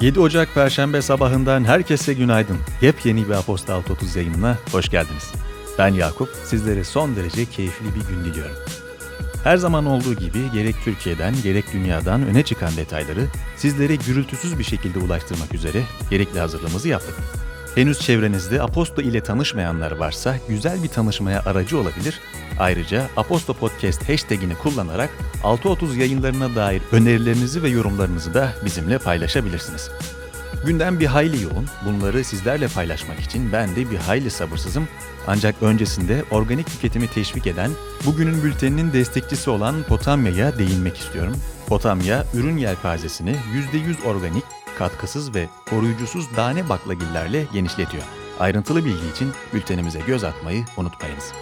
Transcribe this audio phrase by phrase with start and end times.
[0.00, 2.56] 7 Ocak Perşembe sabahından herkese günaydın.
[2.80, 5.32] Yepyeni bir Aposta 630 yayınına hoş geldiniz.
[5.78, 8.56] Ben Yakup, sizlere son derece keyifli bir gün diliyorum.
[9.44, 14.98] Her zaman olduğu gibi gerek Türkiye'den gerek dünyadan öne çıkan detayları sizlere gürültüsüz bir şekilde
[14.98, 17.14] ulaştırmak üzere gerekli hazırlığımızı yaptık.
[17.74, 22.20] Henüz çevrenizde Aposto ile tanışmayanlar varsa güzel bir tanışmaya aracı olabilir.
[22.58, 25.10] Ayrıca Aposto Podcast hashtagini kullanarak
[25.42, 29.90] 6.30 yayınlarına dair önerilerinizi ve yorumlarınızı da bizimle paylaşabilirsiniz.
[30.66, 31.66] Gündem bir hayli yoğun.
[31.86, 34.88] Bunları sizlerle paylaşmak için ben de bir hayli sabırsızım.
[35.26, 37.70] Ancak öncesinde organik tüketimi teşvik eden,
[38.06, 41.36] bugünün bülteninin destekçisi olan Potamya'ya değinmek istiyorum.
[41.66, 43.36] Potamya, ürün yelpazesini
[43.72, 44.44] %100 organik,
[44.80, 48.02] katkısız ve koruyucusuz tane baklagillerle genişletiyor.
[48.38, 51.32] Ayrıntılı bilgi için bültenimize göz atmayı unutmayınız.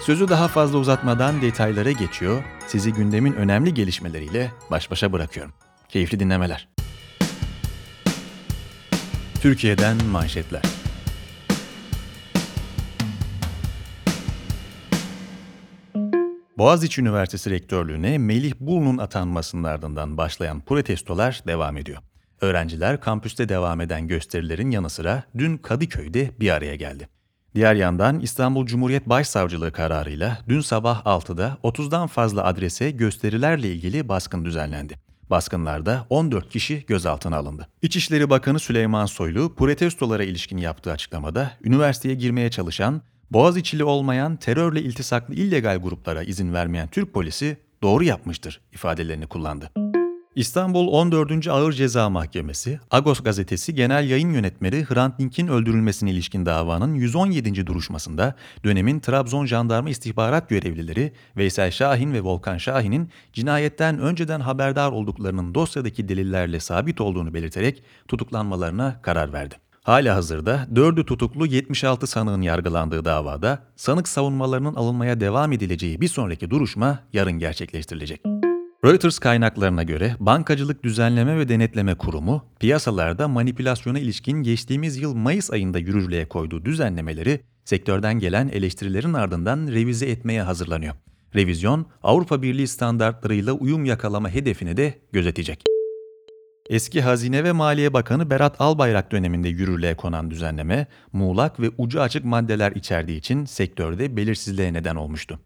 [0.00, 5.52] Sözü daha fazla uzatmadan detaylara geçiyor, sizi gündemin önemli gelişmeleriyle baş başa bırakıyorum.
[5.88, 6.68] Keyifli dinlemeler.
[9.40, 10.62] Türkiye'den manşetler.
[16.58, 22.02] Boğaziçi Üniversitesi Rektörlüğü'ne Melih Bulun'un atanmasının ardından başlayan protestolar devam ediyor.
[22.40, 27.08] Öğrenciler kampüste devam eden gösterilerin yanı sıra dün Kadıköy'de bir araya geldi.
[27.54, 34.44] Diğer yandan İstanbul Cumhuriyet Başsavcılığı kararıyla dün sabah 6'da 30'dan fazla adrese gösterilerle ilgili baskın
[34.44, 34.94] düzenlendi.
[35.30, 37.68] Baskınlarda 14 kişi gözaltına alındı.
[37.82, 45.34] İçişleri Bakanı Süleyman Soylu, protestolara ilişkin yaptığı açıklamada üniversiteye girmeye çalışan, Boğaziçi'li olmayan terörle iltisaklı
[45.34, 49.70] illegal gruplara izin vermeyen Türk polisi doğru yapmıştır ifadelerini kullandı.
[50.34, 51.48] İstanbul 14.
[51.48, 57.66] Ağır Ceza Mahkemesi, Agos gazetesi genel yayın yönetmeni Hrant Dink'in öldürülmesine ilişkin davanın 117.
[57.66, 65.54] duruşmasında dönemin Trabzon jandarma istihbarat görevlileri Veysel Şahin ve Volkan Şahin'in cinayetten önceden haberdar olduklarının
[65.54, 69.54] dosyadaki delillerle sabit olduğunu belirterek tutuklanmalarına karar verdi.
[69.82, 76.50] Hala hazırda 4'ü tutuklu 76 sanığın yargılandığı davada sanık savunmalarının alınmaya devam edileceği bir sonraki
[76.50, 78.20] duruşma yarın gerçekleştirilecek.
[78.84, 85.78] Reuters kaynaklarına göre Bankacılık Düzenleme ve Denetleme Kurumu, piyasalarda manipülasyona ilişkin geçtiğimiz yıl Mayıs ayında
[85.78, 90.94] yürürlüğe koyduğu düzenlemeleri sektörden gelen eleştirilerin ardından revize etmeye hazırlanıyor.
[91.34, 95.64] Revizyon, Avrupa Birliği standartlarıyla uyum yakalama hedefini de gözetecek.
[96.70, 102.24] Eski Hazine ve Maliye Bakanı Berat Albayrak döneminde yürürlüğe konan düzenleme, muğlak ve ucu açık
[102.24, 105.40] maddeler içerdiği için sektörde belirsizliğe neden olmuştu.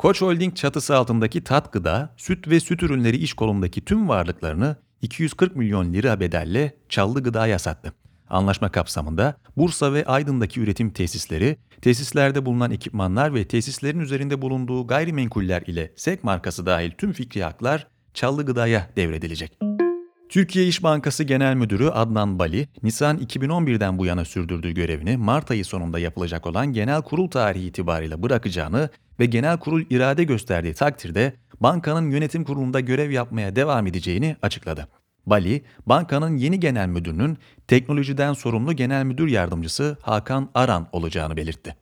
[0.00, 5.56] Koç Holding çatısı altındaki Tat Gıda, süt ve süt ürünleri iş kolundaki tüm varlıklarını 240
[5.56, 7.92] milyon lira bedelle Çallı Gıda'ya sattı.
[8.30, 15.62] Anlaşma kapsamında Bursa ve Aydın'daki üretim tesisleri, tesislerde bulunan ekipmanlar ve tesislerin üzerinde bulunduğu gayrimenkuller
[15.62, 19.58] ile SEK markası dahil tüm fikri haklar Çallı Gıda'ya devredilecek.
[20.30, 25.64] Türkiye İş Bankası Genel Müdürü Adnan Bali, Nisan 2011'den bu yana sürdürdüğü görevini Mart ayı
[25.64, 28.90] sonunda yapılacak olan genel kurul tarihi itibariyle bırakacağını
[29.20, 34.88] ve genel kurul irade gösterdiği takdirde bankanın yönetim kurulunda görev yapmaya devam edeceğini açıkladı.
[35.26, 41.76] Bali, bankanın yeni genel müdürünün teknolojiden sorumlu genel müdür yardımcısı Hakan Aran olacağını belirtti.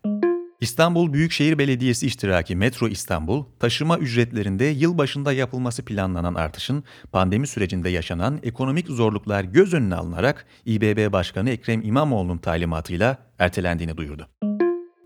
[0.60, 8.38] İstanbul Büyükşehir Belediyesi iştiraki Metro İstanbul, taşıma ücretlerinde yılbaşında yapılması planlanan artışın pandemi sürecinde yaşanan
[8.42, 14.28] ekonomik zorluklar göz önüne alınarak İBB Başkanı Ekrem İmamoğlu'nun talimatıyla ertelendiğini duyurdu.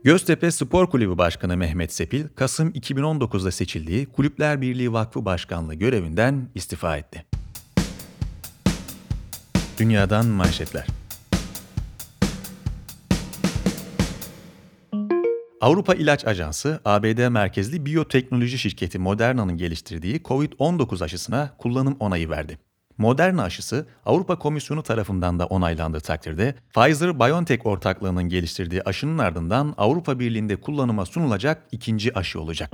[0.05, 6.97] Göztepe Spor Kulübü Başkanı Mehmet Sepil, Kasım 2019'da seçildiği Kulüpler Birliği Vakfı Başkanlığı görevinden istifa
[6.97, 7.25] etti.
[9.79, 10.87] Dünyadan manşetler.
[15.61, 22.59] Avrupa İlaç Ajansı, ABD merkezli biyoteknoloji şirketi Moderna'nın geliştirdiği COVID-19 aşısına kullanım onayı verdi.
[23.03, 30.57] Moderna aşısı Avrupa Komisyonu tarafından da onaylandığı takdirde Pfizer-BioNTech ortaklığının geliştirdiği aşının ardından Avrupa Birliği'nde
[30.57, 32.73] kullanıma sunulacak ikinci aşı olacak.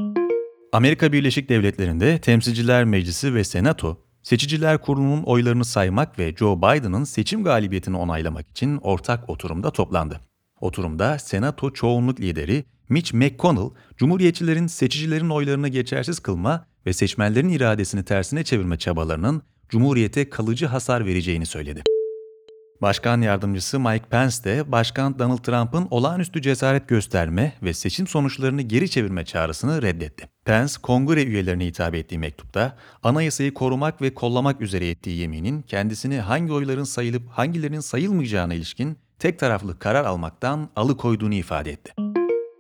[0.73, 7.45] Amerika Birleşik Devletleri'nde Temsilciler Meclisi ve Senato, Seçiciler Kurulu'nun oylarını saymak ve Joe Biden'ın seçim
[7.45, 10.21] galibiyetini onaylamak için ortak oturumda toplandı.
[10.61, 18.45] Oturumda Senato çoğunluk lideri Mitch McConnell, Cumhuriyetçilerin seçicilerin oylarını geçersiz kılma ve seçmenlerin iradesini tersine
[18.45, 21.83] çevirme çabalarının Cumhuriyete kalıcı hasar vereceğini söyledi.
[22.83, 28.91] Başkan yardımcısı Mike Pence de Başkan Donald Trump'ın olağanüstü cesaret gösterme ve seçim sonuçlarını geri
[28.91, 30.29] çevirme çağrısını reddetti.
[30.45, 36.53] Pence, kongre üyelerine hitap ettiği mektupta, anayasayı korumak ve kollamak üzere ettiği yeminin kendisini hangi
[36.53, 42.18] oyların sayılıp hangilerinin sayılmayacağına ilişkin tek taraflı karar almaktan alıkoyduğunu ifade etti.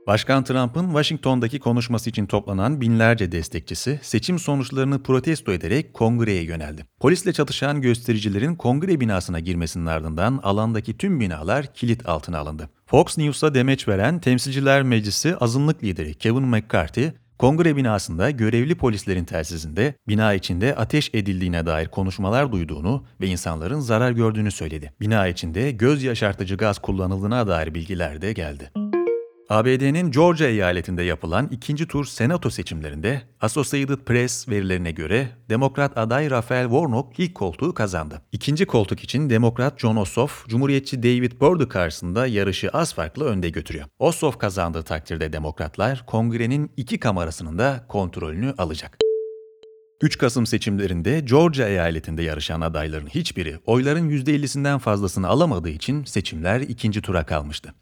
[0.08, 6.86] Başkan Trump'ın Washington'daki konuşması için toplanan binlerce destekçisi seçim sonuçlarını protesto ederek kongreye yöneldi.
[7.00, 12.70] Polisle çatışan göstericilerin kongre binasına girmesinin ardından alandaki tüm binalar kilit altına alındı.
[12.86, 17.08] Fox News'a demeç veren Temsilciler Meclisi azınlık lideri Kevin McCarthy,
[17.38, 24.12] Kongre binasında görevli polislerin telsizinde bina içinde ateş edildiğine dair konuşmalar duyduğunu ve insanların zarar
[24.12, 24.92] gördüğünü söyledi.
[25.00, 28.70] Bina içinde göz yaşartıcı gaz kullanıldığına dair bilgiler de geldi.
[29.48, 36.64] ABD'nin Georgia eyaletinde yapılan ikinci tur senato seçimlerinde Associated Press verilerine göre Demokrat aday Raphael
[36.64, 38.22] Warnock ilk koltuğu kazandı.
[38.32, 43.86] İkinci koltuk için Demokrat John Ossoff, Cumhuriyetçi David Perdue karşısında yarışı az farklı önde götürüyor.
[43.98, 48.98] Ossoff kazandığı takdirde Demokratlar kongrenin iki kamerasının da kontrolünü alacak.
[50.02, 57.02] 3 Kasım seçimlerinde Georgia eyaletinde yarışan adayların hiçbiri oyların %50'sinden fazlasını alamadığı için seçimler ikinci
[57.02, 57.74] tura kalmıştı.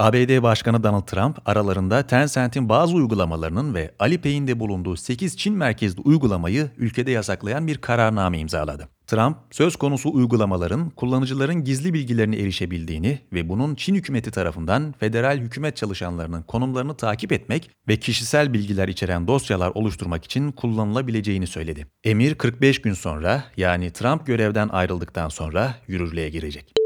[0.00, 6.00] ABD Başkanı Donald Trump aralarında Tencent'in bazı uygulamalarının ve Alipay'in de bulunduğu 8 Çin merkezli
[6.00, 8.88] uygulamayı ülkede yasaklayan bir kararname imzaladı.
[9.06, 15.76] Trump, söz konusu uygulamaların kullanıcıların gizli bilgilerine erişebildiğini ve bunun Çin hükümeti tarafından federal hükümet
[15.76, 21.86] çalışanlarının konumlarını takip etmek ve kişisel bilgiler içeren dosyalar oluşturmak için kullanılabileceğini söyledi.
[22.04, 26.79] Emir 45 gün sonra yani Trump görevden ayrıldıktan sonra yürürlüğe girecek.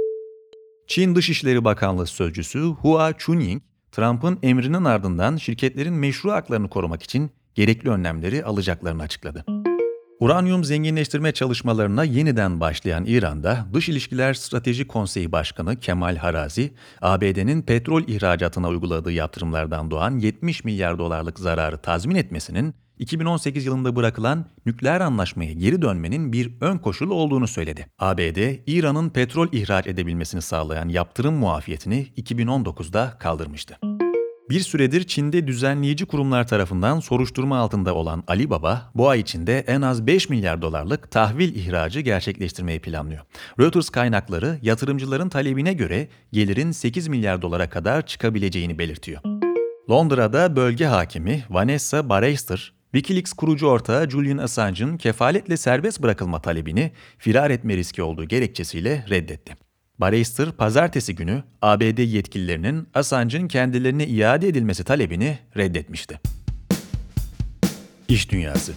[0.86, 7.90] Çin Dışişleri Bakanlığı Sözcüsü Hua Chunying, Trump'ın emrinin ardından şirketlerin meşru haklarını korumak için gerekli
[7.90, 9.44] önlemleri alacaklarını açıkladı.
[10.20, 18.02] Uranyum zenginleştirme çalışmalarına yeniden başlayan İran'da Dış İlişkiler Strateji Konseyi Başkanı Kemal Harazi, ABD'nin petrol
[18.02, 25.52] ihracatına uyguladığı yaptırımlardan doğan 70 milyar dolarlık zararı tazmin etmesinin 2018 yılında bırakılan nükleer anlaşmaya
[25.52, 27.86] geri dönmenin bir ön koşulu olduğunu söyledi.
[27.98, 33.78] ABD, İran'ın petrol ihraç edebilmesini sağlayan yaptırım muafiyetini 2019'da kaldırmıştı.
[34.50, 39.82] Bir süredir Çin'de düzenleyici kurumlar tarafından soruşturma altında olan Ali Baba, bu ay içinde en
[39.82, 43.24] az 5 milyar dolarlık tahvil ihracı gerçekleştirmeyi planlıyor.
[43.60, 49.20] Reuters kaynakları yatırımcıların talebine göre gelirin 8 milyar dolara kadar çıkabileceğini belirtiyor.
[49.90, 57.50] Londra'da bölge hakimi Vanessa Barreister, Wikileaks kurucu ortağı Julian Assange'ın kefaletle serbest bırakılma talebini firar
[57.50, 59.56] etme riski olduğu gerekçesiyle reddetti.
[59.98, 66.20] Barrister, pazartesi günü ABD yetkililerinin Assange'ın kendilerine iade edilmesi talebini reddetmişti.
[68.08, 68.72] İş Dünyası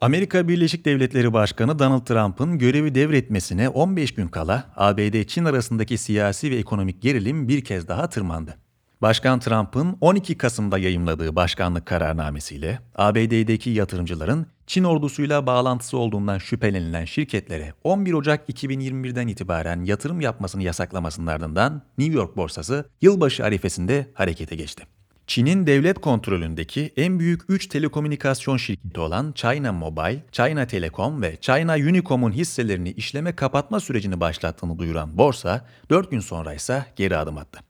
[0.00, 6.56] Amerika Birleşik Devletleri Başkanı Donald Trump'ın görevi devretmesine 15 gün kala ABD-Çin arasındaki siyasi ve
[6.56, 8.56] ekonomik gerilim bir kez daha tırmandı.
[9.02, 17.72] Başkan Trump'ın 12 Kasım'da yayımladığı başkanlık kararnamesiyle ABD'deki yatırımcıların Çin ordusuyla bağlantısı olduğundan şüphelenilen şirketlere
[17.84, 24.97] 11 Ocak 2021'den itibaren yatırım yapmasını yasaklamasının ardından New York borsası yılbaşı arifesinde harekete geçti.
[25.28, 31.74] Çin'in devlet kontrolündeki en büyük 3 telekomünikasyon şirketi olan China Mobile, China Telecom ve China
[31.74, 37.60] Unicom'un hisselerini işleme kapatma sürecini başlattığını duyuran borsa 4 gün sonra ise geri adım attı.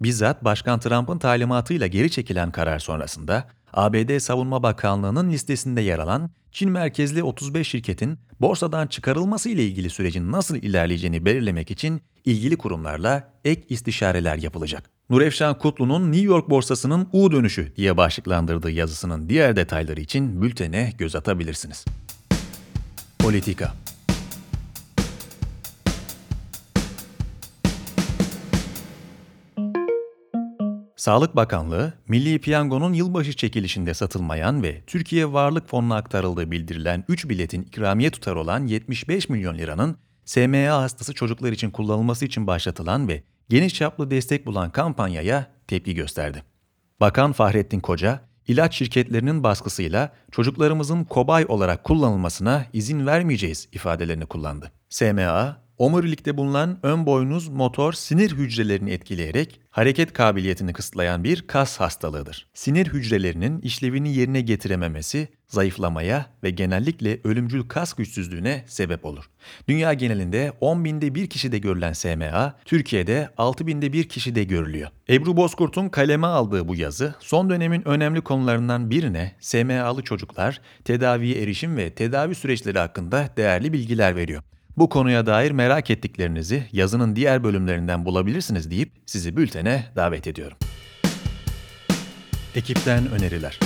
[0.00, 6.70] Bizzat Başkan Trump'ın talimatıyla geri çekilen karar sonrasında ABD Savunma Bakanlığı'nın listesinde yer alan Çin
[6.70, 13.62] merkezli 35 şirketin borsadan çıkarılması ile ilgili sürecin nasıl ilerleyeceğini belirlemek için ilgili kurumlarla ek
[13.68, 14.99] istişareler yapılacak.
[15.10, 21.16] Nurefşan Kutlu'nun New York borsasının U dönüşü diye başlıklandırdığı yazısının diğer detayları için bültene göz
[21.16, 21.84] atabilirsiniz.
[23.18, 23.74] Politika
[30.96, 37.62] Sağlık Bakanlığı, Milli Piyango'nun yılbaşı çekilişinde satılmayan ve Türkiye Varlık Fonu'na aktarıldığı bildirilen 3 biletin
[37.62, 43.74] ikramiye tutarı olan 75 milyon liranın SMA hastası çocuklar için kullanılması için başlatılan ve geniş
[43.74, 46.42] çaplı destek bulan kampanyaya tepki gösterdi.
[47.00, 54.72] Bakan Fahrettin Koca, ilaç şirketlerinin baskısıyla çocuklarımızın kobay olarak kullanılmasına izin vermeyeceğiz ifadelerini kullandı.
[54.88, 62.46] SMA, omurilikte bulunan ön boynuz motor sinir hücrelerini etkileyerek hareket kabiliyetini kısıtlayan bir kas hastalığıdır.
[62.54, 69.24] Sinir hücrelerinin işlevini yerine getirememesi zayıflamaya ve genellikle ölümcül kas güçsüzlüğüne sebep olur.
[69.68, 74.88] Dünya genelinde 10 binde bir kişide görülen SMA, Türkiye'de 6 binde bir kişide görülüyor.
[75.10, 81.76] Ebru Bozkurt'un kaleme aldığı bu yazı, son dönemin önemli konularından birine SMA'lı çocuklar, tedaviye erişim
[81.76, 84.42] ve tedavi süreçleri hakkında değerli bilgiler veriyor.
[84.80, 90.56] Bu konuya dair merak ettiklerinizi yazının diğer bölümlerinden bulabilirsiniz deyip sizi bültene davet ediyorum.
[92.54, 93.58] Ekipten öneriler.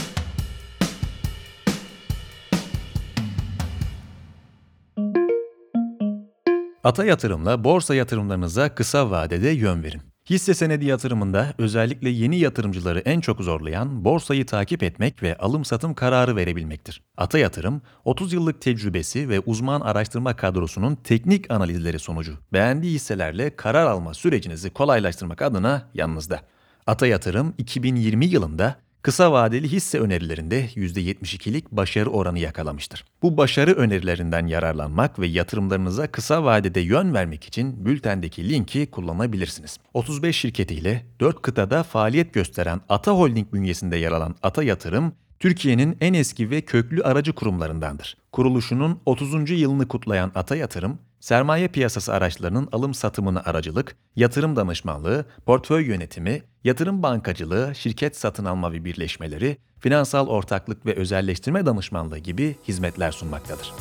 [6.84, 10.13] Ata yatırımla borsa yatırımlarınıza kısa vadede yön verin.
[10.30, 15.94] Hisse senedi yatırımında özellikle yeni yatırımcıları en çok zorlayan borsayı takip etmek ve alım satım
[15.94, 17.02] kararı verebilmektir.
[17.16, 23.86] Ata Yatırım, 30 yıllık tecrübesi ve uzman araştırma kadrosunun teknik analizleri sonucu beğendiği hisselerle karar
[23.86, 26.40] alma sürecinizi kolaylaştırmak adına yanınızda.
[26.86, 33.04] Ata Yatırım 2020 yılında kısa vadeli hisse önerilerinde %72'lik başarı oranı yakalamıştır.
[33.22, 39.78] Bu başarı önerilerinden yararlanmak ve yatırımlarınıza kısa vadede yön vermek için bültendeki linki kullanabilirsiniz.
[39.94, 45.12] 35 şirketiyle 4 kıtada faaliyet gösteren Ata Holding bünyesinde yer alan Ata Yatırım,
[45.44, 48.16] Türkiye'nin en eski ve köklü aracı kurumlarındandır.
[48.32, 49.50] Kuruluşunun 30.
[49.50, 57.02] yılını kutlayan Ata Yatırım, sermaye piyasası araçlarının alım satımına aracılık, yatırım danışmanlığı, portföy yönetimi, yatırım
[57.02, 63.72] bankacılığı, şirket satın alma ve birleşmeleri, finansal ortaklık ve özelleştirme danışmanlığı gibi hizmetler sunmaktadır.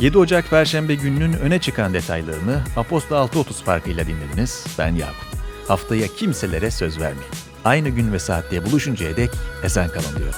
[0.00, 4.66] 7 Ocak Perşembe gününün öne çıkan detaylarını Aposta 6.30 farkıyla dinlediniz.
[4.78, 5.32] Ben Yakup.
[5.68, 7.41] Haftaya kimselere söz vermeyin.
[7.64, 9.30] Aynı gün ve saatte buluşuncaya dek
[9.64, 10.34] esen kalın diyorum.